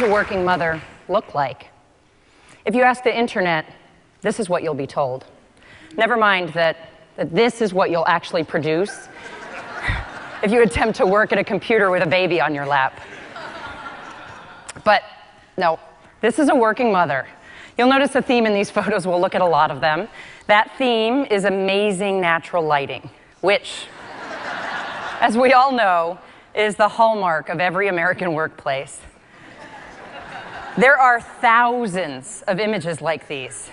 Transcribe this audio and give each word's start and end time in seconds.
does 0.00 0.08
a 0.08 0.12
working 0.12 0.44
mother 0.44 0.80
look 1.08 1.34
like? 1.34 1.68
If 2.64 2.74
you 2.74 2.82
ask 2.82 3.04
the 3.04 3.14
internet, 3.16 3.66
this 4.22 4.40
is 4.40 4.48
what 4.48 4.62
you'll 4.62 4.74
be 4.74 4.86
told. 4.86 5.26
Never 5.96 6.16
mind 6.16 6.50
that, 6.50 6.88
that 7.16 7.34
this 7.34 7.60
is 7.60 7.74
what 7.74 7.90
you'll 7.90 8.06
actually 8.06 8.44
produce 8.44 9.08
if 10.42 10.50
you 10.52 10.62
attempt 10.62 10.96
to 10.98 11.06
work 11.06 11.32
at 11.32 11.38
a 11.38 11.44
computer 11.44 11.90
with 11.90 12.02
a 12.02 12.06
baby 12.06 12.40
on 12.40 12.54
your 12.54 12.64
lap. 12.64 12.98
But 14.84 15.02
no, 15.58 15.78
this 16.22 16.38
is 16.38 16.48
a 16.48 16.54
working 16.54 16.90
mother. 16.90 17.26
You'll 17.76 17.90
notice 17.90 18.14
a 18.14 18.22
theme 18.22 18.46
in 18.46 18.54
these 18.54 18.70
photos, 18.78 19.06
we'll 19.06 19.20
look 19.20 19.34
at 19.34 19.42
a 19.42 19.46
lot 19.46 19.70
of 19.70 19.82
them. 19.82 20.08
That 20.46 20.70
theme 20.78 21.26
is 21.30 21.44
amazing 21.44 22.22
natural 22.22 22.64
lighting, 22.64 23.10
which, 23.42 23.86
as 25.20 25.36
we 25.36 25.52
all 25.52 25.72
know, 25.72 26.18
is 26.54 26.76
the 26.76 26.88
hallmark 26.88 27.50
of 27.50 27.60
every 27.60 27.88
American 27.88 28.32
workplace. 28.32 29.00
There 30.78 30.96
are 30.96 31.20
thousands 31.20 32.44
of 32.46 32.60
images 32.60 33.02
like 33.02 33.26
these. 33.26 33.68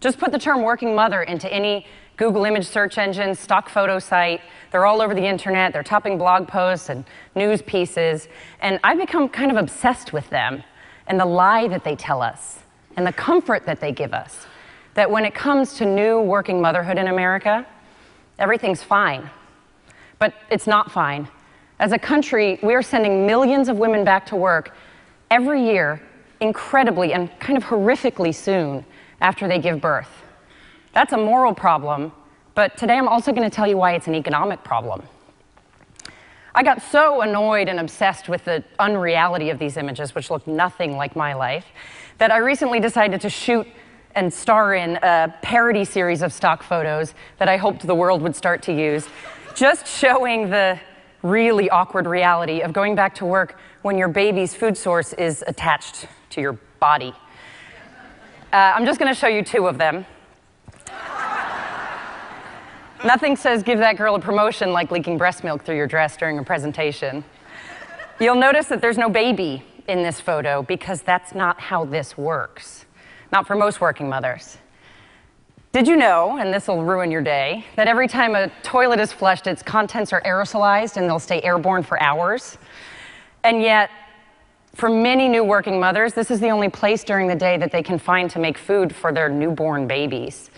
Just 0.00 0.18
put 0.18 0.30
the 0.30 0.38
term 0.38 0.62
working 0.62 0.94
mother 0.94 1.22
into 1.22 1.50
any 1.50 1.86
Google 2.18 2.44
image 2.44 2.66
search 2.66 2.98
engine, 2.98 3.34
stock 3.34 3.70
photo 3.70 3.98
site. 3.98 4.42
They're 4.70 4.84
all 4.84 5.00
over 5.00 5.14
the 5.14 5.26
internet. 5.26 5.72
They're 5.72 5.82
topping 5.82 6.18
blog 6.18 6.46
posts 6.46 6.90
and 6.90 7.06
news 7.34 7.62
pieces. 7.62 8.28
And 8.60 8.78
I've 8.84 8.98
become 8.98 9.28
kind 9.30 9.50
of 9.50 9.56
obsessed 9.56 10.12
with 10.12 10.28
them 10.28 10.62
and 11.06 11.18
the 11.18 11.24
lie 11.24 11.66
that 11.68 11.82
they 11.82 11.96
tell 11.96 12.20
us 12.20 12.60
and 12.96 13.06
the 13.06 13.12
comfort 13.12 13.64
that 13.64 13.80
they 13.80 13.90
give 13.90 14.12
us. 14.12 14.46
That 14.94 15.10
when 15.10 15.24
it 15.24 15.34
comes 15.34 15.74
to 15.78 15.86
new 15.86 16.20
working 16.20 16.60
motherhood 16.60 16.98
in 16.98 17.08
America, 17.08 17.66
everything's 18.38 18.82
fine. 18.82 19.30
But 20.18 20.34
it's 20.50 20.66
not 20.66 20.92
fine. 20.92 21.26
As 21.80 21.92
a 21.92 21.98
country, 21.98 22.60
we 22.62 22.74
are 22.74 22.82
sending 22.82 23.26
millions 23.26 23.68
of 23.68 23.78
women 23.78 24.04
back 24.04 24.26
to 24.26 24.36
work 24.36 24.76
every 25.30 25.64
year, 25.64 26.00
incredibly 26.40 27.12
and 27.12 27.30
kind 27.40 27.56
of 27.56 27.64
horrifically 27.64 28.34
soon 28.34 28.84
after 29.20 29.48
they 29.48 29.58
give 29.58 29.80
birth. 29.80 30.10
That's 30.92 31.12
a 31.12 31.18
moral 31.18 31.54
problem, 31.54 32.12
but 32.54 32.76
today 32.76 32.96
I'm 32.96 33.08
also 33.08 33.32
going 33.32 33.48
to 33.48 33.54
tell 33.54 33.66
you 33.66 33.76
why 33.76 33.94
it's 33.94 34.06
an 34.06 34.14
economic 34.14 34.62
problem. 34.62 35.02
I 36.54 36.62
got 36.62 36.82
so 36.82 37.22
annoyed 37.22 37.68
and 37.68 37.80
obsessed 37.80 38.28
with 38.28 38.44
the 38.44 38.62
unreality 38.78 39.50
of 39.50 39.58
these 39.58 39.76
images, 39.76 40.14
which 40.14 40.30
look 40.30 40.46
nothing 40.46 40.96
like 40.96 41.16
my 41.16 41.34
life, 41.34 41.66
that 42.18 42.30
I 42.30 42.36
recently 42.36 42.78
decided 42.78 43.20
to 43.22 43.28
shoot 43.28 43.66
and 44.14 44.32
star 44.32 44.74
in 44.74 44.96
a 45.02 45.34
parody 45.42 45.84
series 45.84 46.22
of 46.22 46.32
stock 46.32 46.62
photos 46.62 47.14
that 47.38 47.48
I 47.48 47.56
hoped 47.56 47.84
the 47.84 47.94
world 47.94 48.22
would 48.22 48.36
start 48.36 48.62
to 48.62 48.72
use, 48.72 49.08
just 49.56 49.88
showing 49.88 50.48
the 50.50 50.78
really 51.22 51.68
awkward 51.70 52.06
reality 52.06 52.60
of 52.60 52.72
going 52.72 52.94
back 52.94 53.16
to 53.16 53.24
work 53.24 53.58
when 53.82 53.98
your 53.98 54.08
baby's 54.08 54.54
food 54.54 54.76
source 54.76 55.12
is 55.14 55.42
attached 55.48 56.06
to 56.34 56.40
your 56.40 56.58
body. 56.80 57.12
Uh, 58.52 58.72
I'm 58.74 58.84
just 58.84 59.00
going 59.00 59.12
to 59.12 59.18
show 59.18 59.26
you 59.26 59.42
two 59.42 59.66
of 59.66 59.78
them. 59.78 60.04
Nothing 63.04 63.36
says 63.36 63.62
give 63.62 63.78
that 63.80 63.96
girl 63.96 64.14
a 64.14 64.20
promotion 64.20 64.72
like 64.72 64.90
leaking 64.90 65.18
breast 65.18 65.44
milk 65.44 65.64
through 65.64 65.76
your 65.76 65.86
dress 65.86 66.16
during 66.16 66.38
a 66.38 66.42
presentation. 66.42 67.24
You'll 68.20 68.36
notice 68.36 68.66
that 68.66 68.80
there's 68.80 68.96
no 68.96 69.10
baby 69.10 69.62
in 69.88 70.02
this 70.02 70.20
photo 70.20 70.62
because 70.62 71.02
that's 71.02 71.34
not 71.34 71.60
how 71.60 71.84
this 71.84 72.16
works. 72.16 72.86
Not 73.32 73.46
for 73.46 73.56
most 73.56 73.80
working 73.80 74.08
mothers. 74.08 74.58
Did 75.72 75.88
you 75.88 75.96
know, 75.96 76.38
and 76.38 76.54
this 76.54 76.68
will 76.68 76.84
ruin 76.84 77.10
your 77.10 77.20
day, 77.20 77.66
that 77.74 77.88
every 77.88 78.06
time 78.06 78.36
a 78.36 78.48
toilet 78.62 79.00
is 79.00 79.12
flushed, 79.12 79.48
its 79.48 79.62
contents 79.62 80.12
are 80.12 80.22
aerosolized 80.22 80.96
and 80.96 81.06
they'll 81.06 81.18
stay 81.18 81.42
airborne 81.42 81.82
for 81.82 82.00
hours? 82.00 82.56
And 83.42 83.60
yet, 83.60 83.90
for 84.74 84.88
many 84.88 85.28
new 85.28 85.44
working 85.44 85.78
mothers, 85.78 86.14
this 86.14 86.30
is 86.30 86.40
the 86.40 86.50
only 86.50 86.68
place 86.68 87.04
during 87.04 87.28
the 87.28 87.34
day 87.34 87.56
that 87.56 87.70
they 87.70 87.82
can 87.82 87.98
find 87.98 88.28
to 88.30 88.38
make 88.38 88.58
food 88.58 88.94
for 88.94 89.12
their 89.12 89.28
newborn 89.28 89.86
babies. 89.86 90.50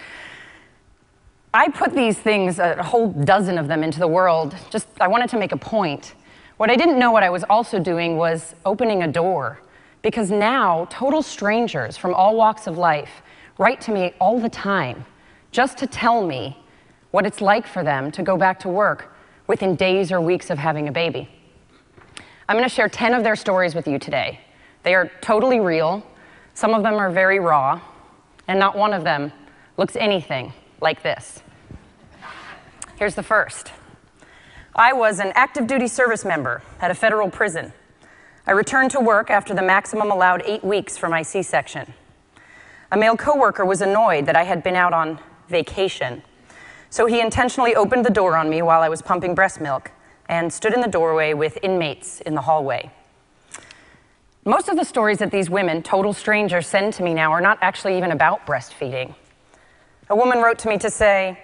I 1.52 1.68
put 1.68 1.94
these 1.94 2.18
things, 2.18 2.58
a 2.58 2.82
whole 2.82 3.08
dozen 3.08 3.58
of 3.58 3.68
them, 3.68 3.82
into 3.82 3.98
the 3.98 4.08
world. 4.08 4.54
Just, 4.70 4.88
I 5.00 5.08
wanted 5.08 5.30
to 5.30 5.38
make 5.38 5.52
a 5.52 5.56
point. 5.56 6.14
What 6.56 6.70
I 6.70 6.76
didn't 6.76 6.98
know 6.98 7.10
what 7.10 7.22
I 7.22 7.30
was 7.30 7.44
also 7.44 7.78
doing 7.78 8.16
was 8.16 8.54
opening 8.64 9.02
a 9.02 9.08
door. 9.08 9.60
Because 10.02 10.30
now, 10.30 10.86
total 10.90 11.22
strangers 11.22 11.96
from 11.96 12.14
all 12.14 12.36
walks 12.36 12.66
of 12.66 12.78
life 12.78 13.22
write 13.58 13.80
to 13.82 13.92
me 13.92 14.14
all 14.20 14.38
the 14.38 14.48
time 14.48 15.04
just 15.50 15.78
to 15.78 15.86
tell 15.86 16.26
me 16.26 16.62
what 17.10 17.26
it's 17.26 17.40
like 17.40 17.66
for 17.66 17.82
them 17.82 18.10
to 18.12 18.22
go 18.22 18.36
back 18.36 18.60
to 18.60 18.68
work 18.68 19.14
within 19.46 19.76
days 19.76 20.12
or 20.12 20.20
weeks 20.20 20.50
of 20.50 20.58
having 20.58 20.88
a 20.88 20.92
baby. 20.92 21.28
I'm 22.48 22.56
going 22.56 22.68
to 22.68 22.72
share 22.74 22.88
10 22.88 23.12
of 23.12 23.24
their 23.24 23.34
stories 23.34 23.74
with 23.74 23.88
you 23.88 23.98
today. 23.98 24.38
They 24.84 24.94
are 24.94 25.10
totally 25.20 25.58
real, 25.58 26.06
some 26.54 26.74
of 26.74 26.84
them 26.84 26.94
are 26.94 27.10
very 27.10 27.40
raw, 27.40 27.80
and 28.46 28.60
not 28.60 28.76
one 28.76 28.92
of 28.92 29.02
them 29.02 29.32
looks 29.76 29.96
anything 29.96 30.52
like 30.80 31.02
this. 31.02 31.42
Here's 32.98 33.16
the 33.16 33.22
first. 33.24 33.72
I 34.76 34.92
was 34.92 35.18
an 35.18 35.32
active 35.34 35.66
duty 35.66 35.88
service 35.88 36.24
member 36.24 36.62
at 36.80 36.92
a 36.92 36.94
federal 36.94 37.30
prison. 37.30 37.72
I 38.46 38.52
returned 38.52 38.92
to 38.92 39.00
work 39.00 39.28
after 39.28 39.52
the 39.52 39.62
maximum 39.62 40.12
allowed 40.12 40.42
eight 40.46 40.62
weeks 40.62 40.96
for 40.96 41.08
my 41.08 41.22
C 41.22 41.42
section. 41.42 41.94
A 42.92 42.96
male 42.96 43.16
coworker 43.16 43.64
was 43.64 43.80
annoyed 43.80 44.26
that 44.26 44.36
I 44.36 44.44
had 44.44 44.62
been 44.62 44.76
out 44.76 44.92
on 44.92 45.18
vacation, 45.48 46.22
so 46.90 47.06
he 47.06 47.20
intentionally 47.20 47.74
opened 47.74 48.06
the 48.06 48.10
door 48.10 48.36
on 48.36 48.48
me 48.48 48.62
while 48.62 48.82
I 48.82 48.88
was 48.88 49.02
pumping 49.02 49.34
breast 49.34 49.60
milk 49.60 49.90
and 50.28 50.52
stood 50.52 50.74
in 50.74 50.80
the 50.80 50.88
doorway 50.88 51.34
with 51.34 51.58
inmates 51.62 52.20
in 52.20 52.34
the 52.34 52.42
hallway. 52.42 52.90
Most 54.44 54.68
of 54.68 54.76
the 54.76 54.84
stories 54.84 55.18
that 55.18 55.30
these 55.30 55.50
women, 55.50 55.82
total 55.82 56.12
strangers, 56.12 56.66
send 56.66 56.92
to 56.94 57.02
me 57.02 57.14
now 57.14 57.32
are 57.32 57.40
not 57.40 57.58
actually 57.60 57.96
even 57.96 58.12
about 58.12 58.46
breastfeeding. 58.46 59.14
A 60.08 60.14
woman 60.14 60.38
wrote 60.38 60.58
to 60.60 60.68
me 60.68 60.78
to 60.78 60.90
say, 60.90 61.40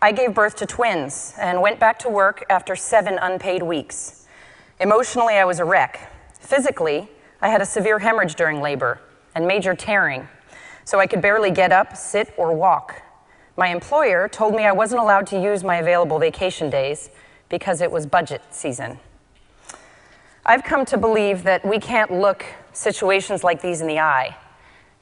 I 0.00 0.12
gave 0.12 0.34
birth 0.34 0.56
to 0.56 0.66
twins 0.66 1.34
and 1.40 1.60
went 1.60 1.80
back 1.80 1.98
to 2.00 2.08
work 2.08 2.44
after 2.48 2.76
seven 2.76 3.18
unpaid 3.20 3.62
weeks. 3.62 4.26
Emotionally, 4.78 5.34
I 5.34 5.44
was 5.44 5.58
a 5.58 5.64
wreck. 5.64 6.12
Physically, 6.38 7.08
I 7.40 7.48
had 7.48 7.60
a 7.60 7.66
severe 7.66 7.98
hemorrhage 7.98 8.34
during 8.34 8.60
labor 8.60 9.00
and 9.34 9.46
major 9.46 9.74
tearing, 9.74 10.28
so 10.84 11.00
I 11.00 11.06
could 11.06 11.20
barely 11.20 11.50
get 11.50 11.72
up, 11.72 11.96
sit, 11.96 12.32
or 12.36 12.54
walk. 12.54 13.02
My 13.56 13.68
employer 13.68 14.28
told 14.28 14.54
me 14.54 14.64
I 14.64 14.72
wasn't 14.72 15.00
allowed 15.00 15.26
to 15.28 15.40
use 15.40 15.64
my 15.64 15.76
available 15.76 16.18
vacation 16.18 16.70
days 16.70 17.10
because 17.48 17.80
it 17.80 17.90
was 17.90 18.06
budget 18.06 18.42
season. 18.50 18.98
I've 20.44 20.62
come 20.62 20.84
to 20.86 20.98
believe 20.98 21.42
that 21.42 21.64
we 21.64 21.78
can't 21.78 22.12
look 22.12 22.44
situations 22.72 23.42
like 23.42 23.62
these 23.62 23.80
in 23.80 23.86
the 23.86 23.98
eye 23.98 24.36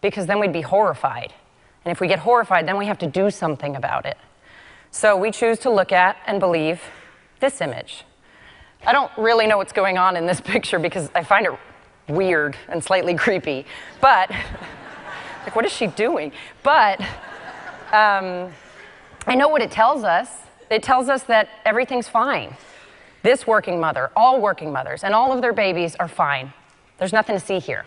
because 0.01 0.27
then 0.27 0.41
we'd 0.41 0.53
be 0.53 0.63
horrified. 0.63 1.33
And 1.85 1.93
if 1.93 2.01
we 2.01 2.09
get 2.09 2.21
horrified, 2.21 2.67
then 2.67 2.79
we 2.79 2.87
have 2.87 2.99
to 2.99 3.07
do 3.07 3.31
something 3.31 3.77
about 3.77 4.07
it. 4.07 4.17
So 4.91 5.17
we 5.17 5.31
choose 5.31 5.59
to 5.61 5.71
look 5.71 5.93
at 5.93 6.17
and 6.27 6.41
believe 6.41 6.81
this 7.41 7.61
image. 7.61 8.05
I 8.87 8.93
don't 8.93 9.11
really 9.19 9.47
know 9.47 9.59
what's 9.59 9.73
going 9.73 9.99
on 9.99 10.17
in 10.17 10.27
this 10.27 10.41
picture 10.53 10.79
because 10.79 11.11
I 11.15 11.25
find 11.25 11.47
it 11.47 11.53
weird 12.09 12.57
and 12.69 12.83
slightly 12.83 13.15
creepy, 13.25 13.67
but, 14.01 14.31
like, 15.43 15.57
what 15.57 15.65
is 15.65 15.73
she 15.73 15.89
doing? 15.89 16.33
But 16.63 17.01
um, 17.93 18.53
I 19.27 19.35
know 19.35 19.49
what 19.49 19.63
it 19.63 19.71
tells 19.71 20.05
us. 20.05 20.29
It 20.75 20.83
tells 20.83 21.09
us 21.09 21.23
that 21.25 21.49
everything's 21.65 22.09
fine. 22.09 22.57
This 23.23 23.47
working 23.47 23.79
mother, 23.79 24.11
all 24.17 24.41
working 24.41 24.73
mothers, 24.73 25.05
and 25.05 25.15
all 25.15 25.31
of 25.31 25.41
their 25.41 25.53
babies 25.53 25.95
are 26.01 26.09
fine. 26.09 26.53
There's 26.99 27.13
nothing 27.13 27.39
to 27.39 27.41
see 27.41 27.61
here. 27.61 27.87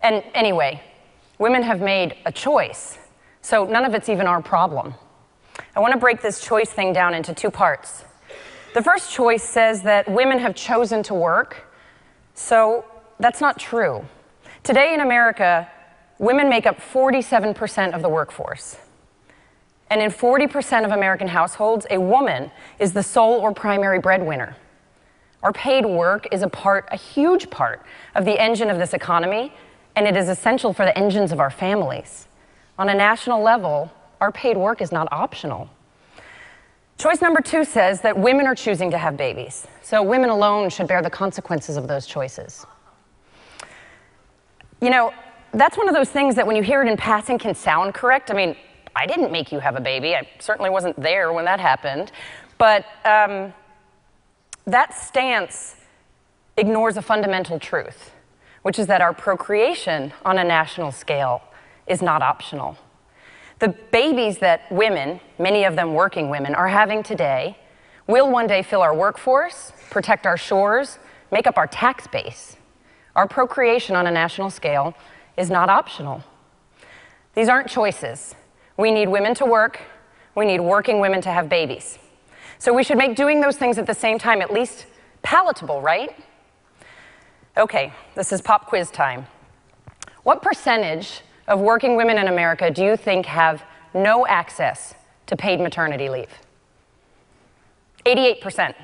And 0.00 0.22
anyway, 0.34 0.80
women 1.36 1.64
have 1.64 1.80
made 1.80 2.14
a 2.26 2.30
choice, 2.30 2.96
so 3.42 3.64
none 3.64 3.84
of 3.84 3.92
it's 3.92 4.08
even 4.08 4.28
our 4.28 4.40
problem. 4.40 4.94
I 5.74 5.80
want 5.80 5.92
to 5.94 5.98
break 5.98 6.22
this 6.22 6.40
choice 6.40 6.70
thing 6.70 6.92
down 6.92 7.12
into 7.12 7.34
two 7.34 7.50
parts. 7.50 8.04
The 8.72 8.82
first 8.82 9.10
choice 9.10 9.42
says 9.42 9.82
that 9.82 10.08
women 10.08 10.38
have 10.38 10.54
chosen 10.54 11.02
to 11.02 11.14
work, 11.14 11.66
so 12.34 12.84
that's 13.18 13.40
not 13.40 13.58
true. 13.58 14.04
Today 14.62 14.94
in 14.94 15.00
America, 15.00 15.68
women 16.20 16.48
make 16.48 16.66
up 16.66 16.78
47% 16.78 17.94
of 17.94 18.00
the 18.00 18.08
workforce. 18.08 18.76
And 19.90 20.00
in 20.00 20.10
40% 20.10 20.84
of 20.84 20.92
American 20.92 21.28
households, 21.28 21.86
a 21.90 22.00
woman 22.00 22.50
is 22.78 22.92
the 22.92 23.02
sole 23.02 23.40
or 23.40 23.52
primary 23.52 23.98
breadwinner. 23.98 24.56
Our 25.42 25.52
paid 25.52 25.84
work 25.84 26.26
is 26.32 26.42
a 26.42 26.48
part, 26.48 26.88
a 26.90 26.96
huge 26.96 27.50
part, 27.50 27.84
of 28.14 28.24
the 28.24 28.40
engine 28.40 28.70
of 28.70 28.78
this 28.78 28.94
economy, 28.94 29.52
and 29.94 30.06
it 30.06 30.16
is 30.16 30.28
essential 30.28 30.72
for 30.72 30.84
the 30.84 30.96
engines 30.96 31.32
of 31.32 31.40
our 31.40 31.50
families. 31.50 32.26
On 32.78 32.88
a 32.88 32.94
national 32.94 33.42
level, 33.42 33.92
our 34.20 34.32
paid 34.32 34.56
work 34.56 34.80
is 34.80 34.90
not 34.90 35.06
optional. 35.12 35.68
Choice 36.96 37.20
number 37.20 37.40
two 37.40 37.64
says 37.64 38.00
that 38.00 38.16
women 38.16 38.46
are 38.46 38.54
choosing 38.54 38.90
to 38.90 38.98
have 38.98 39.16
babies, 39.16 39.66
so 39.82 40.02
women 40.02 40.30
alone 40.30 40.70
should 40.70 40.86
bear 40.86 41.02
the 41.02 41.10
consequences 41.10 41.76
of 41.76 41.88
those 41.88 42.06
choices. 42.06 42.64
You 44.80 44.90
know, 44.90 45.12
that's 45.52 45.76
one 45.76 45.88
of 45.88 45.94
those 45.94 46.10
things 46.10 46.34
that 46.36 46.46
when 46.46 46.56
you 46.56 46.62
hear 46.62 46.82
it 46.82 46.88
in 46.88 46.96
passing 46.96 47.38
can 47.38 47.54
sound 47.54 47.94
correct. 47.94 48.30
I 48.30 48.34
mean, 48.34 48.56
I 48.96 49.06
didn't 49.06 49.32
make 49.32 49.52
you 49.52 49.58
have 49.58 49.76
a 49.76 49.80
baby. 49.80 50.14
I 50.14 50.28
certainly 50.38 50.70
wasn't 50.70 51.00
there 51.00 51.32
when 51.32 51.44
that 51.46 51.60
happened. 51.60 52.12
But 52.58 52.84
um, 53.04 53.52
that 54.66 54.94
stance 54.94 55.76
ignores 56.56 56.96
a 56.96 57.02
fundamental 57.02 57.58
truth, 57.58 58.12
which 58.62 58.78
is 58.78 58.86
that 58.86 59.00
our 59.00 59.12
procreation 59.12 60.12
on 60.24 60.38
a 60.38 60.44
national 60.44 60.92
scale 60.92 61.42
is 61.86 62.00
not 62.00 62.22
optional. 62.22 62.78
The 63.58 63.74
babies 63.92 64.38
that 64.38 64.70
women, 64.70 65.20
many 65.38 65.64
of 65.64 65.76
them 65.76 65.94
working 65.94 66.30
women, 66.30 66.54
are 66.54 66.68
having 66.68 67.02
today 67.02 67.56
will 68.06 68.30
one 68.30 68.46
day 68.46 68.62
fill 68.62 68.82
our 68.82 68.94
workforce, 68.94 69.72
protect 69.90 70.26
our 70.26 70.36
shores, 70.36 70.98
make 71.30 71.46
up 71.46 71.56
our 71.56 71.66
tax 71.66 72.06
base. 72.06 72.56
Our 73.16 73.28
procreation 73.28 73.96
on 73.96 74.06
a 74.06 74.10
national 74.10 74.50
scale 74.50 74.94
is 75.36 75.50
not 75.50 75.68
optional. 75.68 76.22
These 77.34 77.48
aren't 77.48 77.68
choices. 77.68 78.34
We 78.76 78.90
need 78.90 79.08
women 79.08 79.34
to 79.36 79.46
work, 79.46 79.80
we 80.34 80.46
need 80.46 80.60
working 80.60 81.00
women 81.00 81.20
to 81.22 81.30
have 81.30 81.48
babies. 81.48 81.98
So 82.58 82.72
we 82.72 82.82
should 82.82 82.98
make 82.98 83.16
doing 83.16 83.40
those 83.40 83.56
things 83.56 83.78
at 83.78 83.86
the 83.86 83.94
same 83.94 84.18
time 84.18 84.40
at 84.40 84.52
least 84.52 84.86
palatable, 85.22 85.80
right? 85.80 86.16
Okay, 87.56 87.92
this 88.14 88.32
is 88.32 88.40
pop 88.40 88.66
quiz 88.66 88.90
time. 88.90 89.26
What 90.22 90.42
percentage 90.42 91.20
of 91.46 91.60
working 91.60 91.96
women 91.96 92.18
in 92.18 92.28
America 92.28 92.70
do 92.70 92.82
you 92.82 92.96
think 92.96 93.26
have 93.26 93.62
no 93.92 94.26
access 94.26 94.94
to 95.26 95.36
paid 95.36 95.60
maternity 95.60 96.08
leave? 96.08 96.30
88%. 98.06 98.74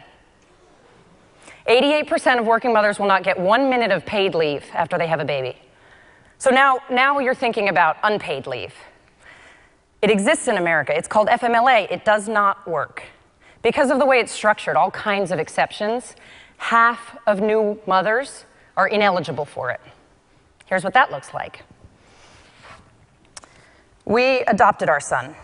88% 1.67 2.39
of 2.39 2.47
working 2.47 2.73
mothers 2.73 2.99
will 2.99 3.07
not 3.07 3.23
get 3.23 3.39
one 3.39 3.69
minute 3.69 3.91
of 3.91 4.05
paid 4.07 4.35
leave 4.35 4.65
after 4.73 4.99
they 4.99 5.07
have 5.07 5.21
a 5.21 5.25
baby. 5.25 5.57
So 6.39 6.51
now, 6.51 6.79
now 6.91 7.19
you're 7.19 7.35
thinking 7.35 7.69
about 7.69 7.97
unpaid 8.03 8.47
leave. 8.47 8.75
It 10.03 10.11
exists 10.11 10.49
in 10.49 10.57
America. 10.57 10.97
It's 10.97 11.09
called 11.09 11.29
FMLA. 11.29 11.91
It 11.91 12.05
does 12.05 12.29
not 12.29 12.67
work. 12.67 13.03
Because 13.63 13.91
of 13.91 13.99
the 13.99 14.07
way 14.07 14.19
it's 14.19 14.33
structured, 14.33 14.77
all 14.77 14.91
kinds 14.91 15.31
of 15.31 15.39
exceptions, 15.39 16.17
half 16.57 17.17
of 17.27 17.41
new 17.41 17.79
mothers 17.87 18.47
are 18.77 18.89
ineligible 18.89 19.45
for 19.45 19.71
it. 19.71 19.81
Here's 20.65 20.85
what 20.85 20.95
that 20.95 21.11
looks 21.11 21.35
like. 21.35 21.65
We 24.07 24.41
adopted 24.41 24.89
our 24.89 25.01
son. 25.01 25.35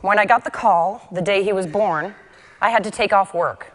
When 0.00 0.18
I 0.18 0.24
got 0.24 0.44
the 0.44 0.50
call 0.50 1.06
the 1.12 1.20
day 1.20 1.42
he 1.42 1.52
was 1.52 1.66
born, 1.66 2.14
I 2.62 2.70
had 2.70 2.84
to 2.84 2.90
take 2.90 3.12
off 3.12 3.34
work. 3.34 3.72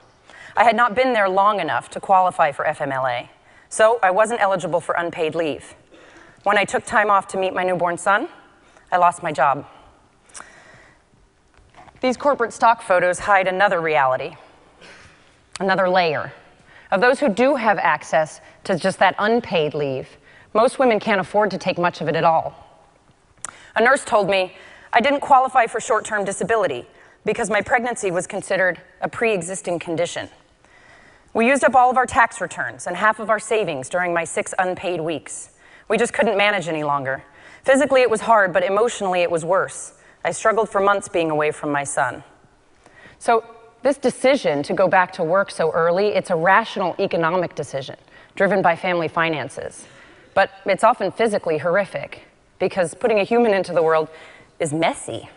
I 0.58 0.64
had 0.64 0.76
not 0.76 0.96
been 0.96 1.14
there 1.14 1.30
long 1.30 1.60
enough 1.60 1.90
to 1.92 2.00
qualify 2.00 2.52
for 2.52 2.66
FMLA, 2.66 3.30
so 3.70 4.00
I 4.02 4.12
wasn't 4.12 4.42
eligible 4.42 4.82
for 4.82 4.96
unpaid 4.96 5.36
leave. 5.36 5.76
When 6.44 6.58
I 6.58 6.66
took 6.66 6.84
time 6.84 7.12
off 7.12 7.28
to 7.30 7.38
meet 7.38 7.54
my 7.54 7.64
newborn 7.64 7.98
son, 7.98 8.28
I 8.92 8.98
lost 8.98 9.22
my 9.22 9.32
job. 9.32 9.66
These 12.02 12.18
corporate 12.18 12.52
stock 12.52 12.82
photos 12.82 13.20
hide 13.20 13.48
another 13.48 13.80
reality, 13.80 14.36
another 15.60 15.88
layer. 15.88 16.34
Of 16.90 17.00
those 17.00 17.20
who 17.20 17.30
do 17.30 17.56
have 17.56 17.78
access 17.78 18.42
to 18.64 18.76
just 18.76 18.98
that 18.98 19.14
unpaid 19.20 19.76
leave, 19.76 20.18
most 20.56 20.80
women 20.80 21.00
can't 21.00 21.22
afford 21.22 21.52
to 21.52 21.60
take 21.60 21.78
much 21.78 22.02
of 22.02 22.08
it 22.08 22.16
at 22.16 22.24
all. 22.24 22.56
A 23.76 23.84
nurse 23.84 24.04
told 24.04 24.30
me 24.32 24.56
I 24.92 25.00
didn't 25.00 25.20
qualify 25.20 25.68
for 25.68 25.80
short 25.80 26.04
term 26.04 26.26
disability 26.26 26.88
because 27.24 27.52
my 27.52 27.62
pregnancy 27.62 28.10
was 28.10 28.26
considered 28.26 28.82
a 29.02 29.08
pre 29.08 29.32
existing 29.32 29.78
condition. 29.78 30.28
We 31.36 31.48
used 31.48 31.64
up 31.64 31.76
all 31.76 31.92
of 31.92 31.98
our 31.98 32.08
tax 32.08 32.42
returns 32.42 32.88
and 32.88 32.98
half 32.98 33.20
of 33.20 33.30
our 33.30 33.40
savings 33.40 33.90
during 33.90 34.12
my 34.12 34.24
six 34.24 34.56
unpaid 34.58 35.02
weeks. 35.02 35.52
We 35.88 36.00
just 36.00 36.14
couldn't 36.14 36.36
manage 36.36 36.68
any 36.68 36.84
longer. 36.84 37.24
Physically, 37.64 38.02
it 38.02 38.10
was 38.10 38.22
hard, 38.22 38.52
but 38.52 38.64
emotionally, 38.64 39.22
it 39.22 39.30
was 39.30 39.46
worse. 39.46 39.94
I 40.24 40.32
struggled 40.32 40.70
for 40.70 40.80
months 40.80 41.08
being 41.08 41.32
away 41.32 41.52
from 41.52 41.72
my 41.72 41.84
son. 41.84 42.24
So, 43.20 43.44
this 43.84 43.98
decision 43.98 44.62
to 44.64 44.74
go 44.74 44.88
back 44.88 45.12
to 45.14 45.24
work 45.24 45.50
so 45.50 45.72
early, 45.72 46.10
it's 46.10 46.30
a 46.30 46.36
rational 46.36 46.96
economic 47.00 47.56
decision 47.56 47.96
driven 48.36 48.62
by 48.62 48.76
family 48.76 49.08
finances. 49.08 49.86
But 50.34 50.52
it's 50.66 50.84
often 50.84 51.12
physically 51.12 51.58
horrific 51.58 52.24
because 52.60 52.94
putting 52.94 53.20
a 53.20 53.24
human 53.24 53.54
into 53.54 53.74
the 53.74 53.82
world 53.82 54.08
is 54.60 54.72
messy. 54.72 55.30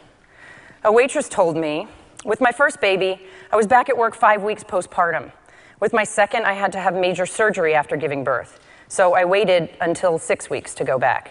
A 0.85 0.93
waitress 0.93 1.29
told 1.29 1.57
me, 1.57 1.89
with 2.25 2.41
my 2.41 2.53
first 2.53 2.81
baby, 2.81 3.21
I 3.51 3.57
was 3.57 3.67
back 3.67 3.89
at 3.89 3.97
work 3.97 4.15
five 4.15 4.43
weeks 4.43 4.63
postpartum. 4.63 5.33
With 5.81 5.93
my 5.93 6.05
second, 6.05 6.45
I 6.45 6.53
had 6.53 6.73
to 6.73 6.79
have 6.79 6.95
major 6.95 7.27
surgery 7.27 7.75
after 7.75 7.97
giving 7.97 8.25
birth, 8.25 8.61
so 8.89 9.15
I 9.15 9.25
waited 9.25 9.71
until 9.81 10.19
six 10.19 10.49
weeks 10.49 10.75
to 10.75 10.85
go 10.85 10.99
back. 10.99 11.31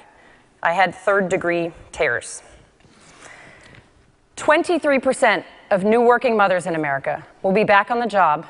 I 0.61 0.73
had 0.73 0.95
third 0.95 1.29
degree 1.29 1.71
tears. 1.91 2.41
23% 4.35 5.43
of 5.71 5.83
new 5.83 6.01
working 6.01 6.35
mothers 6.35 6.65
in 6.65 6.75
America 6.75 7.25
will 7.43 7.51
be 7.51 7.63
back 7.63 7.91
on 7.91 7.99
the 7.99 8.07
job 8.07 8.45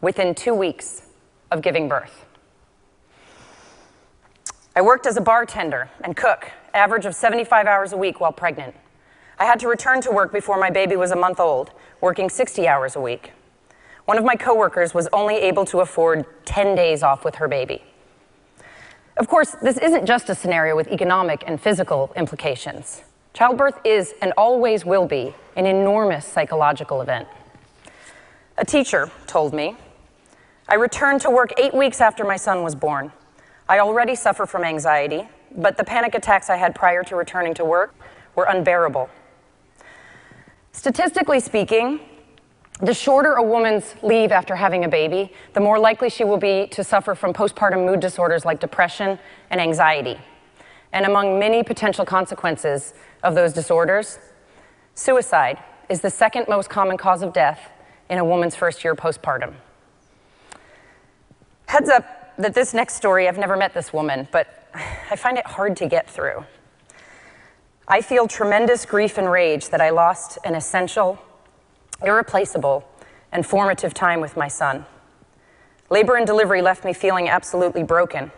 within 0.00 0.34
two 0.34 0.54
weeks 0.54 1.02
of 1.50 1.62
giving 1.62 1.88
birth. 1.88 2.24
I 4.74 4.82
worked 4.82 5.06
as 5.06 5.16
a 5.16 5.20
bartender 5.20 5.88
and 6.04 6.16
cook, 6.16 6.50
average 6.74 7.06
of 7.06 7.14
75 7.14 7.66
hours 7.66 7.92
a 7.92 7.96
week 7.96 8.20
while 8.20 8.32
pregnant. 8.32 8.74
I 9.38 9.44
had 9.44 9.58
to 9.60 9.68
return 9.68 10.00
to 10.02 10.10
work 10.10 10.32
before 10.32 10.58
my 10.58 10.70
baby 10.70 10.96
was 10.96 11.10
a 11.10 11.16
month 11.16 11.40
old, 11.40 11.70
working 12.00 12.28
60 12.28 12.68
hours 12.68 12.94
a 12.94 13.00
week. 13.00 13.32
One 14.04 14.18
of 14.18 14.24
my 14.24 14.36
coworkers 14.36 14.94
was 14.94 15.08
only 15.12 15.36
able 15.36 15.64
to 15.66 15.80
afford 15.80 16.26
10 16.44 16.74
days 16.74 17.02
off 17.02 17.24
with 17.24 17.36
her 17.36 17.48
baby. 17.48 17.82
Of 19.16 19.28
course, 19.28 19.56
this 19.62 19.78
isn't 19.78 20.06
just 20.06 20.28
a 20.28 20.34
scenario 20.34 20.76
with 20.76 20.88
economic 20.88 21.42
and 21.46 21.60
physical 21.60 22.12
implications. 22.14 23.02
Childbirth 23.36 23.80
is 23.84 24.14
and 24.22 24.32
always 24.38 24.86
will 24.86 25.06
be 25.06 25.34
an 25.56 25.66
enormous 25.66 26.24
psychological 26.24 27.02
event. 27.02 27.28
A 28.56 28.64
teacher 28.64 29.10
told 29.26 29.52
me, 29.52 29.76
I 30.66 30.76
returned 30.76 31.20
to 31.20 31.28
work 31.28 31.52
eight 31.58 31.74
weeks 31.74 32.00
after 32.00 32.24
my 32.24 32.36
son 32.36 32.62
was 32.62 32.74
born. 32.74 33.12
I 33.68 33.80
already 33.80 34.14
suffer 34.14 34.46
from 34.46 34.64
anxiety, 34.64 35.28
but 35.54 35.76
the 35.76 35.84
panic 35.84 36.14
attacks 36.14 36.48
I 36.48 36.56
had 36.56 36.74
prior 36.74 37.04
to 37.04 37.14
returning 37.14 37.52
to 37.56 37.64
work 37.66 37.94
were 38.36 38.44
unbearable. 38.44 39.10
Statistically 40.72 41.40
speaking, 41.40 42.00
the 42.80 42.94
shorter 42.94 43.34
a 43.34 43.42
woman's 43.42 43.96
leave 44.02 44.32
after 44.32 44.56
having 44.56 44.86
a 44.86 44.88
baby, 44.88 45.30
the 45.52 45.60
more 45.60 45.78
likely 45.78 46.08
she 46.08 46.24
will 46.24 46.38
be 46.38 46.68
to 46.68 46.82
suffer 46.82 47.14
from 47.14 47.34
postpartum 47.34 47.84
mood 47.84 48.00
disorders 48.00 48.46
like 48.46 48.60
depression 48.60 49.18
and 49.50 49.60
anxiety. 49.60 50.18
And 50.92 51.06
among 51.06 51.38
many 51.38 51.62
potential 51.62 52.04
consequences 52.04 52.94
of 53.22 53.34
those 53.34 53.52
disorders, 53.52 54.18
suicide 54.94 55.58
is 55.88 56.00
the 56.00 56.10
second 56.10 56.46
most 56.48 56.70
common 56.70 56.96
cause 56.96 57.22
of 57.22 57.32
death 57.32 57.70
in 58.08 58.18
a 58.18 58.24
woman's 58.24 58.54
first 58.54 58.84
year 58.84 58.94
postpartum. 58.94 59.54
Heads 61.66 61.88
up 61.88 62.36
that 62.38 62.54
this 62.54 62.74
next 62.74 62.94
story, 62.94 63.28
I've 63.28 63.38
never 63.38 63.56
met 63.56 63.74
this 63.74 63.92
woman, 63.92 64.28
but 64.30 64.68
I 65.10 65.16
find 65.16 65.38
it 65.38 65.46
hard 65.46 65.76
to 65.78 65.86
get 65.86 66.08
through. 66.08 66.44
I 67.88 68.00
feel 68.00 68.26
tremendous 68.26 68.84
grief 68.84 69.16
and 69.16 69.30
rage 69.30 69.68
that 69.68 69.80
I 69.80 69.90
lost 69.90 70.38
an 70.44 70.54
essential, 70.54 71.18
irreplaceable, 72.02 72.88
and 73.30 73.46
formative 73.46 73.94
time 73.94 74.20
with 74.20 74.36
my 74.36 74.48
son. 74.48 74.86
Labor 75.88 76.16
and 76.16 76.26
delivery 76.26 76.62
left 76.62 76.84
me 76.84 76.92
feeling 76.92 77.28
absolutely 77.28 77.84
broken. 77.84 78.32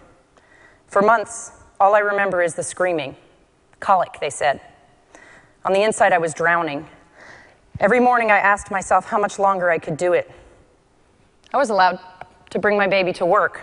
For 0.86 1.00
months, 1.00 1.52
all 1.80 1.94
I 1.94 2.00
remember 2.00 2.42
is 2.42 2.54
the 2.54 2.62
screaming. 2.62 3.16
Colic, 3.80 4.18
they 4.20 4.30
said. 4.30 4.60
On 5.64 5.72
the 5.72 5.82
inside, 5.82 6.12
I 6.12 6.18
was 6.18 6.34
drowning. 6.34 6.88
Every 7.80 8.00
morning, 8.00 8.30
I 8.30 8.38
asked 8.38 8.70
myself 8.70 9.06
how 9.06 9.18
much 9.18 9.38
longer 9.38 9.70
I 9.70 9.78
could 9.78 9.96
do 9.96 10.12
it. 10.12 10.30
I 11.52 11.56
was 11.56 11.70
allowed 11.70 12.00
to 12.50 12.58
bring 12.58 12.76
my 12.76 12.88
baby 12.88 13.12
to 13.14 13.26
work. 13.26 13.62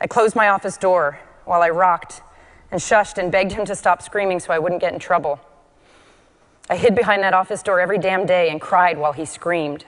I 0.00 0.06
closed 0.06 0.36
my 0.36 0.48
office 0.48 0.76
door 0.76 1.18
while 1.44 1.62
I 1.62 1.70
rocked 1.70 2.22
and 2.70 2.80
shushed 2.80 3.18
and 3.18 3.30
begged 3.30 3.52
him 3.52 3.64
to 3.66 3.74
stop 3.74 4.02
screaming 4.02 4.40
so 4.40 4.52
I 4.52 4.58
wouldn't 4.58 4.80
get 4.80 4.92
in 4.92 4.98
trouble. 4.98 5.40
I 6.70 6.76
hid 6.76 6.94
behind 6.94 7.22
that 7.22 7.34
office 7.34 7.62
door 7.62 7.80
every 7.80 7.98
damn 7.98 8.24
day 8.24 8.48
and 8.48 8.60
cried 8.60 8.96
while 8.96 9.12
he 9.12 9.24
screamed. 9.24 9.84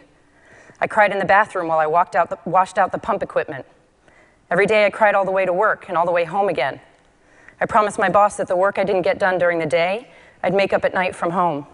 I 0.80 0.86
cried 0.86 1.12
in 1.12 1.18
the 1.18 1.24
bathroom 1.24 1.68
while 1.68 1.78
I 1.78 1.86
walked 1.86 2.16
out 2.16 2.30
the, 2.30 2.38
washed 2.44 2.78
out 2.78 2.92
the 2.92 2.98
pump 2.98 3.22
equipment. 3.22 3.64
Every 4.50 4.66
day 4.66 4.84
I 4.84 4.90
cried 4.90 5.14
all 5.14 5.24
the 5.24 5.30
way 5.30 5.46
to 5.46 5.52
work 5.52 5.86
and 5.88 5.96
all 5.96 6.04
the 6.04 6.12
way 6.12 6.24
home 6.24 6.48
again. 6.48 6.80
I 7.64 7.66
promised 7.66 7.98
my 7.98 8.10
boss 8.10 8.36
that 8.36 8.46
the 8.46 8.56
work 8.56 8.78
I 8.78 8.84
didn't 8.84 9.00
get 9.00 9.18
done 9.18 9.38
during 9.38 9.58
the 9.58 9.64
day, 9.64 10.10
I'd 10.42 10.52
make 10.52 10.74
up 10.74 10.84
at 10.84 10.92
night 10.92 11.16
from 11.16 11.30
home. 11.30 11.66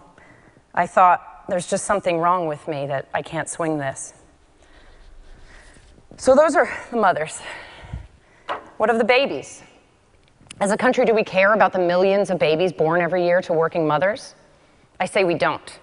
I 0.73 0.87
thought, 0.87 1.43
there's 1.49 1.69
just 1.69 1.83
something 1.83 2.17
wrong 2.17 2.47
with 2.47 2.65
me 2.65 2.87
that 2.87 3.09
I 3.13 3.21
can't 3.21 3.49
swing 3.49 3.77
this. 3.77 4.13
So 6.15 6.33
those 6.33 6.55
are 6.55 6.69
the 6.91 6.95
mothers. 6.95 7.41
What 8.77 8.89
of 8.89 8.99
the 8.99 9.03
babies? 9.03 9.63
As 10.61 10.71
a 10.71 10.77
country, 10.77 11.03
do 11.03 11.13
we 11.13 11.25
care 11.25 11.51
about 11.51 11.73
the 11.73 11.79
millions 11.79 12.29
of 12.29 12.39
babies 12.39 12.71
born 12.71 13.01
every 13.01 13.25
year 13.25 13.41
to 13.41 13.51
working 13.51 13.85
mothers? 13.85 14.35
I 14.97 15.07
say 15.07 15.25
we 15.25 15.33
don't. 15.33 15.77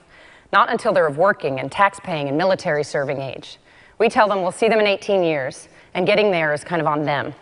Not 0.54 0.70
until 0.70 0.94
they're 0.94 1.06
of 1.06 1.18
working 1.18 1.60
and 1.60 1.70
tax 1.70 2.00
paying 2.00 2.28
and 2.28 2.38
military 2.38 2.82
serving 2.82 3.20
age. 3.20 3.58
We 3.98 4.08
tell 4.08 4.26
them 4.26 4.40
we'll 4.40 4.52
see 4.52 4.70
them 4.70 4.80
in 4.80 4.86
18 4.86 5.22
years, 5.22 5.68
and 5.92 6.06
getting 6.06 6.30
there 6.30 6.54
is 6.54 6.64
kind 6.64 6.80
of 6.80 6.86
on 6.86 7.04
them. 7.04 7.34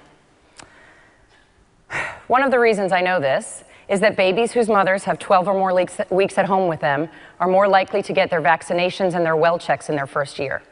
One 2.29 2.43
of 2.43 2.51
the 2.51 2.59
reasons 2.59 2.93
I 2.93 3.01
know 3.01 3.21
this 3.21 3.63
is 3.89 4.01
that 4.01 4.17
babies 4.17 4.53
whose 4.53 4.69
mothers 4.69 5.05
have 5.05 5.19
12 5.19 5.49
or 5.49 5.55
more 5.55 5.87
weeks 6.11 6.39
at 6.39 6.45
home 6.47 6.69
with 6.69 6.81
them 6.81 7.09
are 7.39 7.47
more 7.47 7.69
likely 7.69 8.03
to 8.03 8.13
get 8.13 8.31
their 8.31 8.43
vaccinations 8.43 9.15
and 9.15 9.25
their 9.25 9.37
well 9.37 9.59
checks 9.59 9.89
in 9.89 9.95
their 9.95 10.09
first 10.09 10.39
year. 10.39 10.63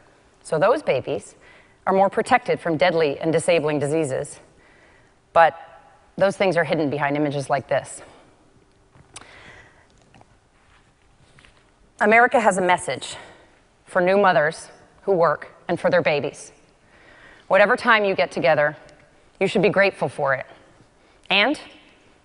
So 0.43 0.59
those 0.59 0.83
babies 0.83 1.35
are 1.87 1.93
more 1.93 2.09
protected 2.09 2.59
from 2.59 2.75
deadly 2.77 3.17
and 3.19 3.31
disabling 3.31 3.79
diseases. 3.79 4.39
but 5.33 5.59
those 6.17 6.37
things 6.37 6.55
are 6.55 6.63
hidden 6.63 6.89
behind 6.89 7.17
images 7.17 7.49
like 7.49 7.67
this. 7.67 8.01
America 11.99 12.39
has 12.39 12.57
a 12.57 12.61
message 12.61 13.17
for 13.85 14.01
new 14.01 14.17
mothers 14.17 14.69
who 15.01 15.11
work 15.11 15.51
and 15.67 15.77
for 15.77 15.89
their 15.89 16.01
babies. 16.01 16.53
Whatever 17.49 17.75
time 17.75 18.05
you 18.05 18.15
get 18.15 18.31
together, 18.31 18.77
you 19.41 19.47
should 19.47 19.61
be 19.61 19.69
grateful 19.69 20.07
for 20.07 20.33
it. 20.33 20.45
And 21.29 21.59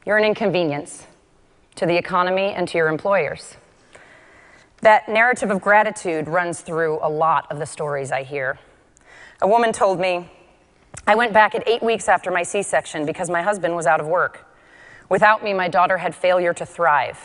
you're 0.04 0.18
an 0.18 0.24
inconvenience 0.24 1.06
to 1.76 1.86
the 1.86 1.96
economy 1.96 2.52
and 2.52 2.68
to 2.68 2.78
your 2.78 2.88
employers. 2.88 3.56
That 4.82 5.08
narrative 5.08 5.50
of 5.50 5.60
gratitude 5.60 6.26
runs 6.26 6.60
through 6.60 6.98
a 7.02 7.08
lot 7.08 7.50
of 7.50 7.58
the 7.58 7.66
stories 7.66 8.12
I 8.12 8.22
hear. 8.22 8.58
A 9.42 9.48
woman 9.48 9.72
told 9.72 10.00
me, 10.00 10.30
I 11.06 11.14
went 11.14 11.32
back 11.32 11.54
at 11.54 11.66
eight 11.68 11.82
weeks 11.82 12.08
after 12.08 12.30
my 12.30 12.42
C 12.42 12.62
section 12.62 13.06
because 13.06 13.30
my 13.30 13.42
husband 13.42 13.76
was 13.76 13.86
out 13.86 14.00
of 14.00 14.06
work. 14.06 14.46
Without 15.08 15.42
me, 15.42 15.52
my 15.52 15.68
daughter 15.68 15.98
had 15.98 16.14
failure 16.14 16.54
to 16.54 16.66
thrive. 16.66 17.18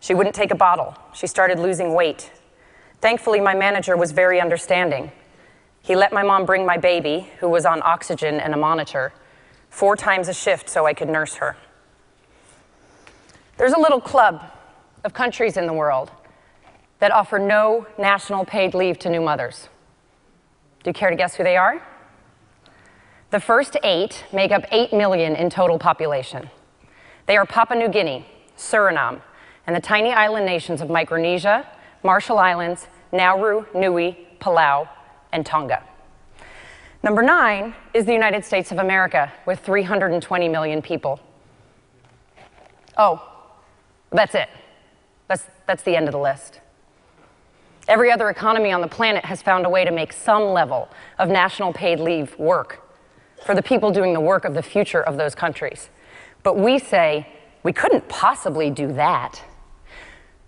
She 0.00 0.14
wouldn't 0.14 0.34
take 0.34 0.50
a 0.50 0.56
bottle. 0.56 0.96
She 1.14 1.26
started 1.26 1.58
losing 1.58 1.94
weight. 1.94 2.30
Thankfully, 3.00 3.40
my 3.40 3.54
manager 3.54 3.96
was 3.96 4.12
very 4.12 4.40
understanding. 4.40 5.12
He 5.82 5.94
let 5.94 6.12
my 6.12 6.22
mom 6.22 6.46
bring 6.46 6.66
my 6.66 6.78
baby, 6.78 7.28
who 7.38 7.48
was 7.48 7.64
on 7.64 7.80
oxygen 7.82 8.40
and 8.40 8.54
a 8.54 8.56
monitor, 8.56 9.12
four 9.70 9.96
times 9.96 10.28
a 10.28 10.34
shift 10.34 10.68
so 10.68 10.86
I 10.86 10.94
could 10.94 11.08
nurse 11.08 11.34
her. 11.36 11.56
There's 13.56 13.72
a 13.72 13.78
little 13.78 14.00
club 14.00 14.44
of 15.04 15.14
countries 15.14 15.56
in 15.56 15.66
the 15.66 15.72
world 15.72 16.10
that 17.00 17.10
offer 17.12 17.38
no 17.38 17.86
national 17.98 18.44
paid 18.44 18.74
leave 18.74 18.98
to 19.00 19.10
new 19.10 19.20
mothers. 19.20 19.68
Do 20.82 20.90
you 20.90 20.94
care 20.94 21.10
to 21.10 21.16
guess 21.16 21.34
who 21.34 21.44
they 21.44 21.56
are? 21.56 21.82
The 23.30 23.40
first 23.40 23.76
eight 23.82 24.24
make 24.32 24.52
up 24.52 24.64
8 24.70 24.92
million 24.92 25.36
in 25.36 25.50
total 25.50 25.78
population. 25.78 26.50
They 27.26 27.36
are 27.36 27.44
Papua 27.44 27.78
New 27.78 27.88
Guinea, 27.88 28.26
Suriname, 28.56 29.20
and 29.66 29.76
the 29.76 29.80
tiny 29.80 30.12
island 30.12 30.46
nations 30.46 30.80
of 30.80 30.88
Micronesia, 30.88 31.66
Marshall 32.02 32.38
Islands, 32.38 32.86
Nauru, 33.12 33.66
Niue, 33.74 34.16
Palau, 34.40 34.88
and 35.32 35.44
Tonga. 35.44 35.82
Number 37.02 37.22
nine 37.22 37.74
is 37.94 38.06
the 38.06 38.12
United 38.12 38.44
States 38.44 38.72
of 38.72 38.78
America 38.78 39.32
with 39.46 39.60
320 39.60 40.48
million 40.48 40.82
people. 40.82 41.20
Oh, 42.96 43.24
that's 44.10 44.34
it. 44.34 44.48
That's, 45.28 45.44
that's 45.66 45.82
the 45.84 45.94
end 45.94 46.08
of 46.08 46.12
the 46.12 46.18
list. 46.18 46.60
Every 47.86 48.10
other 48.10 48.28
economy 48.28 48.72
on 48.72 48.80
the 48.80 48.88
planet 48.88 49.24
has 49.24 49.40
found 49.40 49.64
a 49.64 49.70
way 49.70 49.84
to 49.84 49.92
make 49.92 50.12
some 50.12 50.44
level 50.46 50.88
of 51.18 51.28
national 51.28 51.72
paid 51.72 52.00
leave 52.00 52.36
work 52.38 52.82
for 53.44 53.54
the 53.54 53.62
people 53.62 53.90
doing 53.92 54.12
the 54.12 54.20
work 54.20 54.44
of 54.44 54.54
the 54.54 54.62
future 54.62 55.02
of 55.02 55.16
those 55.16 55.34
countries. 55.34 55.90
But 56.42 56.58
we 56.58 56.78
say 56.78 57.28
we 57.62 57.72
couldn't 57.72 58.08
possibly 58.08 58.70
do 58.70 58.92
that. 58.94 59.42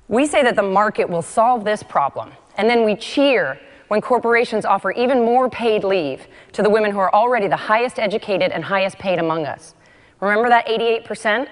We 0.08 0.26
say 0.26 0.42
that 0.42 0.56
the 0.56 0.62
market 0.62 1.08
will 1.08 1.22
solve 1.22 1.64
this 1.64 1.84
problem, 1.84 2.32
and 2.56 2.68
then 2.68 2.84
we 2.84 2.96
cheer 2.96 3.60
when 3.90 4.00
corporations 4.00 4.64
offer 4.64 4.92
even 4.92 5.24
more 5.24 5.50
paid 5.50 5.82
leave 5.82 6.28
to 6.52 6.62
the 6.62 6.70
women 6.70 6.92
who 6.92 7.00
are 7.00 7.12
already 7.12 7.48
the 7.48 7.56
highest 7.56 7.98
educated 7.98 8.52
and 8.52 8.62
highest 8.62 8.96
paid 8.98 9.18
among 9.18 9.46
us. 9.46 9.74
Remember 10.20 10.48
that 10.48 10.64
88%? 10.68 11.48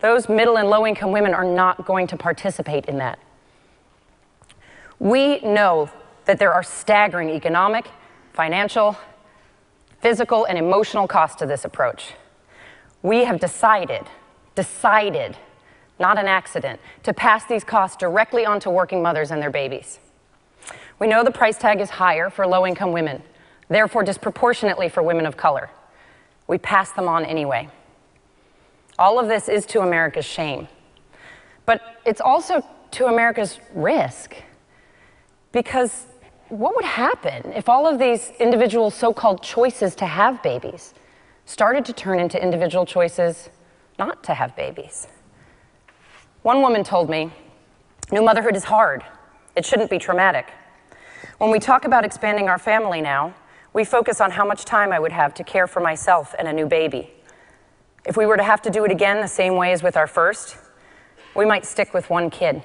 Those 0.00 0.28
middle 0.28 0.58
and 0.58 0.68
low 0.68 0.84
income 0.84 1.12
women 1.12 1.32
are 1.32 1.44
not 1.44 1.86
going 1.86 2.08
to 2.08 2.16
participate 2.16 2.86
in 2.86 2.98
that. 2.98 3.20
We 4.98 5.38
know 5.42 5.88
that 6.24 6.40
there 6.40 6.52
are 6.52 6.64
staggering 6.64 7.30
economic, 7.30 7.86
financial, 8.32 8.96
physical, 10.00 10.44
and 10.46 10.58
emotional 10.58 11.06
costs 11.06 11.36
to 11.36 11.46
this 11.46 11.64
approach. 11.64 12.14
We 13.04 13.26
have 13.26 13.38
decided, 13.38 14.08
decided 14.56 15.36
not 16.00 16.18
an 16.18 16.26
accident, 16.26 16.80
to 17.04 17.14
pass 17.14 17.44
these 17.44 17.62
costs 17.62 17.96
directly 17.96 18.44
onto 18.44 18.70
working 18.70 19.02
mothers 19.02 19.30
and 19.30 19.40
their 19.40 19.52
babies. 19.52 20.00
We 20.98 21.06
know 21.06 21.22
the 21.22 21.30
price 21.30 21.58
tag 21.58 21.80
is 21.80 21.90
higher 21.90 22.30
for 22.30 22.46
low 22.46 22.66
income 22.66 22.92
women, 22.92 23.22
therefore, 23.68 24.02
disproportionately 24.02 24.88
for 24.88 25.02
women 25.02 25.26
of 25.26 25.36
color. 25.36 25.70
We 26.46 26.58
pass 26.58 26.92
them 26.92 27.08
on 27.08 27.24
anyway. 27.24 27.68
All 28.98 29.18
of 29.18 29.28
this 29.28 29.48
is 29.48 29.66
to 29.66 29.80
America's 29.80 30.24
shame, 30.24 30.68
but 31.66 31.80
it's 32.06 32.20
also 32.20 32.64
to 32.92 33.06
America's 33.06 33.58
risk. 33.74 34.36
Because 35.52 36.06
what 36.48 36.74
would 36.76 36.84
happen 36.84 37.52
if 37.52 37.68
all 37.68 37.86
of 37.86 37.98
these 37.98 38.30
individual 38.38 38.90
so 38.90 39.12
called 39.12 39.42
choices 39.42 39.94
to 39.96 40.06
have 40.06 40.42
babies 40.42 40.94
started 41.44 41.84
to 41.84 41.92
turn 41.92 42.20
into 42.20 42.42
individual 42.42 42.86
choices 42.86 43.50
not 43.98 44.22
to 44.24 44.34
have 44.34 44.56
babies? 44.56 45.08
One 46.42 46.62
woman 46.62 46.84
told 46.84 47.10
me, 47.10 47.30
New 48.12 48.22
motherhood 48.22 48.54
is 48.54 48.64
hard. 48.64 49.04
It 49.56 49.66
shouldn't 49.66 49.90
be 49.90 49.98
traumatic. 49.98 50.52
When 51.38 51.50
we 51.50 51.58
talk 51.58 51.84
about 51.84 52.04
expanding 52.04 52.48
our 52.48 52.58
family 52.58 53.02
now, 53.02 53.34
we 53.74 53.84
focus 53.84 54.22
on 54.22 54.30
how 54.30 54.46
much 54.46 54.64
time 54.64 54.90
I 54.90 54.98
would 54.98 55.12
have 55.12 55.34
to 55.34 55.44
care 55.44 55.66
for 55.66 55.80
myself 55.80 56.34
and 56.38 56.48
a 56.48 56.52
new 56.52 56.64
baby. 56.64 57.10
If 58.06 58.16
we 58.16 58.24
were 58.24 58.38
to 58.38 58.42
have 58.42 58.62
to 58.62 58.70
do 58.70 58.86
it 58.86 58.90
again 58.90 59.20
the 59.20 59.28
same 59.28 59.56
way 59.56 59.72
as 59.72 59.82
with 59.82 59.98
our 59.98 60.06
first, 60.06 60.56
we 61.34 61.44
might 61.44 61.66
stick 61.66 61.92
with 61.92 62.08
one 62.08 62.30
kid. 62.30 62.62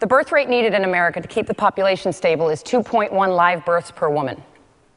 The 0.00 0.06
birth 0.08 0.32
rate 0.32 0.48
needed 0.48 0.74
in 0.74 0.82
America 0.82 1.20
to 1.20 1.28
keep 1.28 1.46
the 1.46 1.54
population 1.54 2.12
stable 2.12 2.48
is 2.48 2.60
2.1 2.64 3.12
live 3.12 3.64
births 3.64 3.92
per 3.92 4.08
woman. 4.08 4.42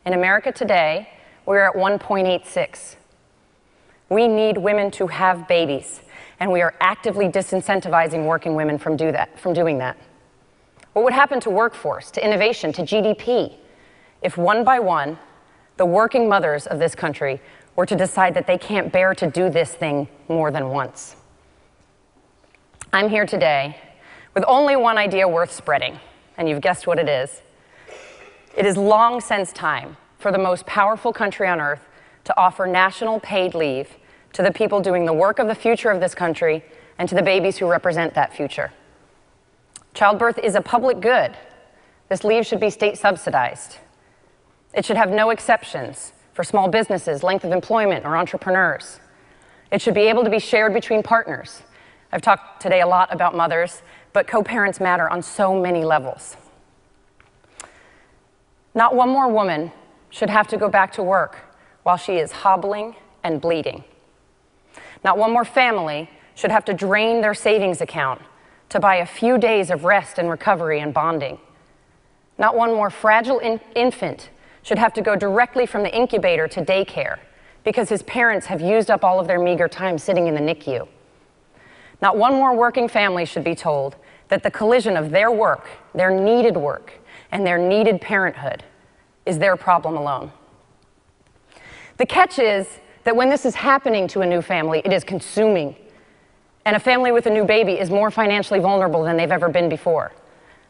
In 0.03 0.13
America 0.13 0.51
today, 0.51 1.07
we're 1.45 1.59
at 1.59 1.75
1.86. 1.75 2.95
We 4.09 4.27
need 4.27 4.57
women 4.57 4.89
to 4.91 5.05
have 5.05 5.47
babies 5.47 6.01
and 6.39 6.51
we 6.51 6.63
are 6.63 6.73
actively 6.81 7.27
disincentivizing 7.27 8.25
working 8.25 8.55
women 8.55 8.79
from, 8.79 8.97
do 8.97 9.11
that, 9.11 9.39
from 9.39 9.53
doing 9.53 9.77
that. 9.77 9.95
What 10.95 11.03
would 11.03 11.13
happen 11.13 11.41
to 11.41 11.49
workforce, 11.49 12.09
to 12.11 12.23
innovation, 12.23 12.71
to 12.71 12.81
GDP 12.83 13.53
if 14.21 14.37
one 14.37 14.63
by 14.63 14.79
one 14.79 15.19
the 15.75 15.85
working 15.85 16.29
mothers 16.29 16.67
of 16.67 16.79
this 16.79 16.95
country 16.95 17.41
were 17.75 17.85
to 17.85 17.97
decide 17.97 18.33
that 18.35 18.47
they 18.47 18.57
can't 18.57 18.93
bear 18.93 19.13
to 19.15 19.29
do 19.29 19.49
this 19.49 19.73
thing 19.73 20.07
more 20.29 20.51
than 20.51 20.69
once? 20.69 21.17
I'm 22.93 23.09
here 23.09 23.25
today 23.25 23.75
with 24.33 24.45
only 24.47 24.77
one 24.77 24.97
idea 24.97 25.27
worth 25.27 25.51
spreading, 25.51 25.99
and 26.37 26.47
you've 26.47 26.61
guessed 26.61 26.87
what 26.87 26.97
it 26.97 27.09
is. 27.09 27.41
It 28.55 28.65
is 28.65 28.77
long 28.77 29.19
since 29.19 29.51
time 29.51 29.97
for 30.17 30.31
the 30.31 30.37
most 30.37 30.65
powerful 30.65 31.11
country 31.11 31.49
on 31.49 31.59
earth 31.59 31.85
to 32.23 32.39
offer 32.39 32.65
national 32.67 33.19
paid 33.19 33.53
leave 33.53 33.97
to 34.31 34.41
the 34.41 34.51
people 34.53 34.79
doing 34.79 35.03
the 35.03 35.11
work 35.11 35.39
of 35.39 35.47
the 35.47 35.55
future 35.55 35.91
of 35.91 35.99
this 35.99 36.15
country, 36.15 36.63
and 36.97 37.09
to 37.09 37.15
the 37.15 37.21
babies 37.21 37.57
who 37.57 37.69
represent 37.69 38.13
that 38.13 38.33
future. 38.33 38.71
Childbirth 39.95 40.39
is 40.39 40.55
a 40.55 40.61
public 40.61 40.99
good. 40.99 41.37
This 42.09 42.25
leave 42.25 42.45
should 42.45 42.59
be 42.59 42.69
state 42.69 42.97
subsidized. 42.97 43.77
It 44.73 44.83
should 44.85 44.97
have 44.97 45.09
no 45.09 45.29
exceptions 45.29 46.11
for 46.33 46.43
small 46.43 46.67
businesses, 46.67 47.23
length 47.23 47.45
of 47.45 47.53
employment, 47.53 48.05
or 48.05 48.17
entrepreneurs. 48.17 48.99
It 49.71 49.81
should 49.81 49.93
be 49.93 50.01
able 50.01 50.25
to 50.25 50.29
be 50.29 50.37
shared 50.37 50.73
between 50.73 51.01
partners. 51.01 51.63
I've 52.11 52.21
talked 52.21 52.61
today 52.61 52.81
a 52.81 52.87
lot 52.87 53.11
about 53.13 53.35
mothers, 53.35 53.81
but 54.11 54.27
co 54.27 54.43
parents 54.43 54.81
matter 54.81 55.09
on 55.09 55.21
so 55.21 55.59
many 55.59 55.85
levels. 55.85 56.35
Not 58.73 58.95
one 58.95 59.09
more 59.09 59.29
woman 59.29 59.71
should 60.09 60.29
have 60.29 60.47
to 60.49 60.57
go 60.57 60.67
back 60.67 60.91
to 60.93 61.03
work 61.03 61.37
while 61.83 61.97
she 61.97 62.17
is 62.17 62.33
hobbling 62.33 62.95
and 63.23 63.39
bleeding. 63.39 63.85
Not 65.05 65.17
one 65.17 65.31
more 65.31 65.45
family 65.45 66.09
should 66.35 66.51
have 66.51 66.65
to 66.65 66.73
drain 66.73 67.21
their 67.21 67.33
savings 67.33 67.79
account 67.79 68.21
to 68.69 68.79
buy 68.79 68.95
a 68.95 69.05
few 69.05 69.37
days 69.37 69.69
of 69.69 69.83
rest 69.83 70.17
and 70.17 70.29
recovery 70.29 70.79
and 70.79 70.93
bonding. 70.93 71.39
Not 72.37 72.55
one 72.55 72.73
more 72.73 72.89
fragile 72.89 73.39
in- 73.39 73.61
infant 73.75 74.29
should 74.63 74.77
have 74.77 74.93
to 74.93 75.01
go 75.01 75.15
directly 75.15 75.65
from 75.65 75.83
the 75.83 75.95
incubator 75.95 76.47
to 76.49 76.65
daycare 76.65 77.19
because 77.63 77.89
his 77.89 78.03
parents 78.03 78.47
have 78.47 78.61
used 78.61 78.89
up 78.89 79.03
all 79.03 79.19
of 79.19 79.27
their 79.27 79.39
meager 79.39 79.67
time 79.67 79.97
sitting 79.97 80.27
in 80.27 80.33
the 80.33 80.41
NICU. 80.41 80.87
Not 82.01 82.17
one 82.17 82.33
more 82.33 82.55
working 82.55 82.87
family 82.87 83.25
should 83.25 83.43
be 83.43 83.55
told 83.55 83.95
that 84.27 84.43
the 84.43 84.51
collision 84.51 84.97
of 84.97 85.11
their 85.11 85.31
work, 85.31 85.67
their 85.93 86.09
needed 86.09 86.57
work, 86.57 86.93
and 87.31 87.45
their 87.45 87.57
needed 87.57 88.01
parenthood 88.01 88.63
is 89.25 89.39
their 89.39 89.55
problem 89.55 89.95
alone. 89.95 90.31
The 91.97 92.05
catch 92.05 92.39
is 92.39 92.67
that 93.03 93.15
when 93.15 93.29
this 93.29 93.45
is 93.45 93.55
happening 93.55 94.07
to 94.09 94.21
a 94.21 94.25
new 94.25 94.41
family, 94.41 94.81
it 94.83 94.91
is 94.91 95.03
consuming. 95.03 95.75
And 96.65 96.75
a 96.75 96.79
family 96.79 97.11
with 97.11 97.27
a 97.27 97.29
new 97.29 97.45
baby 97.45 97.79
is 97.79 97.89
more 97.89 98.09
financially 98.09 98.59
vulnerable 98.59 99.03
than 99.03 99.17
they've 99.17 99.31
ever 99.31 99.49
been 99.49 99.69
before. 99.69 100.11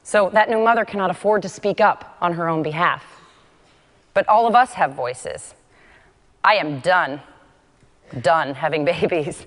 So 0.04 0.30
that 0.34 0.50
new 0.50 0.64
mother 0.64 0.86
cannot 0.86 1.10
afford 1.10 1.42
to 1.44 1.50
speak 1.50 1.80
up 1.80 2.18
on 2.22 2.34
her 2.34 2.48
own 2.50 2.62
behalf. 2.62 3.04
But 4.14 4.28
all 4.28 4.46
of 4.46 4.56
us 4.56 4.74
have 4.74 4.94
voices. 4.94 5.56
I 6.44 6.56
am 6.56 6.80
done, 6.80 7.22
done 8.22 8.54
having 8.54 8.86
babies. 8.86 9.46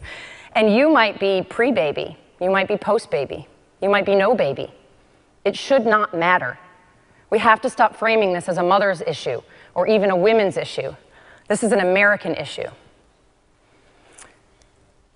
And 0.53 0.75
you 0.75 0.91
might 0.91 1.21
be 1.21 1.43
pre 1.49 1.71
baby, 1.71 2.17
you 2.41 2.51
might 2.51 2.67
be 2.67 2.77
post 2.77 3.11
baby, 3.11 3.47
you 3.81 3.89
might 3.89 4.07
be 4.07 4.15
no 4.15 4.35
baby. 4.35 4.73
It 5.45 5.57
should 5.57 5.87
not 5.87 6.15
matter. 6.15 6.59
We 7.31 7.39
have 7.39 7.61
to 7.61 7.71
stop 7.71 7.95
framing 7.95 8.33
this 8.33 8.49
as 8.49 8.57
a 8.57 8.63
mother's 8.63 9.03
issue 9.03 9.43
or 9.75 9.87
even 9.87 10.11
a 10.11 10.17
women's 10.17 10.57
issue. 10.57 10.95
This 11.47 11.63
is 11.63 11.73
an 11.73 11.81
American 11.81 12.35
issue. 12.35 12.69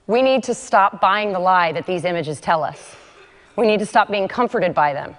We 0.07 0.23
need 0.23 0.43
to 0.45 0.55
stop 0.55 1.01
buying 1.01 1.33
the 1.33 1.39
lie 1.39 1.73
that 1.73 1.87
these 1.87 2.05
images 2.05 2.41
tell 2.41 2.65
us. 2.65 2.97
We 3.57 3.67
need 3.67 3.79
to 3.81 3.87
stop 3.87 4.11
being 4.11 4.29
comforted 4.29 4.75
by 4.75 4.93
them. 4.93 5.17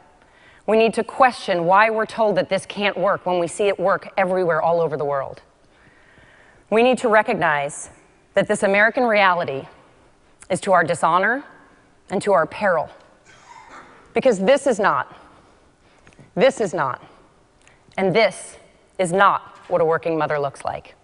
We 0.66 0.78
need 0.78 0.94
to 0.96 1.04
question 1.04 1.66
why 1.66 1.90
we're 1.90 2.06
told 2.06 2.38
that 2.38 2.50
this 2.50 2.66
can't 2.66 2.98
work 2.98 3.26
when 3.26 3.40
we 3.40 3.48
see 3.48 3.68
it 3.68 3.80
work 3.80 4.12
everywhere 4.18 4.62
all 4.62 4.82
over 4.82 4.98
the 4.98 5.06
world. 5.06 5.42
We 6.70 6.84
need 6.84 6.98
to 7.00 7.10
recognize 7.10 7.90
that 8.34 8.48
this 8.48 8.64
American 8.64 9.04
reality 9.04 9.68
is 10.50 10.60
to 10.62 10.72
our 10.74 10.84
dishonor 10.84 11.44
and 12.10 12.22
to 12.22 12.34
our 12.34 12.46
peril. 12.46 12.90
Because 14.14 14.40
this 14.40 14.68
is 14.68 14.80
not, 14.80 15.16
this 16.36 16.62
is 16.62 16.74
not, 16.74 17.02
and 17.98 18.16
this 18.16 18.58
is 19.00 19.12
not 19.12 19.58
what 19.68 19.82
a 19.82 19.86
working 19.86 20.18
mother 20.18 20.40
looks 20.40 20.64
like. 20.64 20.96